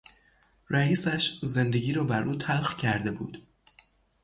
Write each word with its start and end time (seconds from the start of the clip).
رئیسش 0.69 1.39
زندگی 1.43 1.93
را 1.93 2.03
بر 2.03 2.23
او 2.23 2.35
تلخ 2.35 2.75
کرده 2.75 3.11
بود. 3.11 3.47